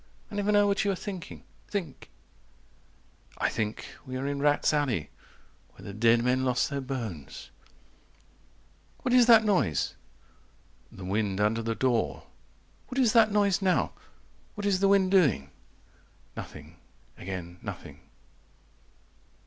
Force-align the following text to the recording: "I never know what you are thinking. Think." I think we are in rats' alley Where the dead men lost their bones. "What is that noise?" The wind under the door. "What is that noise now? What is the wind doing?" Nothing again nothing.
"I 0.31 0.35
never 0.35 0.51
know 0.51 0.65
what 0.65 0.83
you 0.83 0.89
are 0.89 0.95
thinking. 0.95 1.43
Think." 1.67 2.09
I 3.37 3.49
think 3.49 3.85
we 4.03 4.17
are 4.17 4.25
in 4.25 4.39
rats' 4.39 4.73
alley 4.73 5.11
Where 5.73 5.85
the 5.85 5.93
dead 5.93 6.23
men 6.23 6.43
lost 6.43 6.71
their 6.71 6.81
bones. 6.81 7.51
"What 9.03 9.13
is 9.13 9.27
that 9.27 9.43
noise?" 9.45 9.93
The 10.91 11.05
wind 11.05 11.39
under 11.39 11.61
the 11.61 11.75
door. 11.75 12.23
"What 12.87 12.97
is 12.97 13.13
that 13.13 13.31
noise 13.31 13.61
now? 13.61 13.93
What 14.55 14.65
is 14.65 14.79
the 14.79 14.87
wind 14.87 15.11
doing?" 15.11 15.51
Nothing 16.35 16.77
again 17.15 17.59
nothing. 17.61 17.99